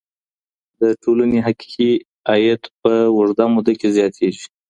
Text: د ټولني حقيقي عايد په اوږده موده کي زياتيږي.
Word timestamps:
د 0.81 0.81
ټولني 1.03 1.39
حقيقي 1.45 1.91
عايد 2.29 2.61
په 2.81 2.91
اوږده 3.15 3.45
موده 3.53 3.73
کي 3.79 3.87
زياتيږي. 3.97 4.45